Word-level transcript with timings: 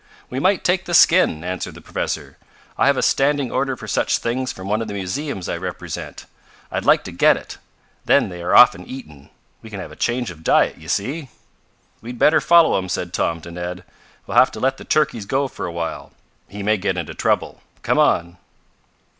"We 0.31 0.39
might 0.39 0.63
take 0.63 0.85
the 0.85 0.95
skin," 0.95 1.43
answered 1.43 1.75
the 1.75 1.79
professor. 1.79 2.37
"I 2.75 2.87
have 2.87 2.97
a 2.97 3.03
standing 3.03 3.51
order 3.51 3.77
for 3.77 3.87
such 3.87 4.17
things 4.17 4.51
from 4.51 4.67
one 4.67 4.81
of 4.81 4.87
the 4.87 4.95
museums 4.95 5.47
I 5.47 5.55
represent. 5.57 6.25
I'd 6.71 6.85
like 6.85 7.03
to 7.03 7.11
get 7.11 7.37
it. 7.37 7.59
Then 8.05 8.29
they 8.29 8.41
are 8.41 8.55
often 8.55 8.83
eaten. 8.87 9.29
We 9.61 9.69
can 9.69 9.79
have 9.79 9.91
a 9.91 9.95
change 9.95 10.31
of 10.31 10.43
diet, 10.43 10.79
you 10.79 10.89
see." 10.89 11.29
"We'd 12.01 12.17
better 12.17 12.41
follow 12.41 12.79
him," 12.79 12.89
said 12.89 13.13
Tom 13.13 13.41
to 13.41 13.51
Ned. 13.51 13.83
"We'll 14.25 14.37
have 14.39 14.49
to 14.53 14.59
let 14.59 14.77
the 14.77 14.85
turkeys 14.85 15.27
go 15.27 15.47
for 15.47 15.67
a 15.67 15.71
while. 15.71 16.13
He 16.47 16.63
may 16.63 16.77
get 16.77 16.97
into 16.97 17.13
trouble. 17.13 17.61
Come 17.83 17.99
on." 17.99 18.37